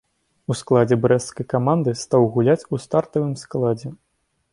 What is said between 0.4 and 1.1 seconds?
У складзе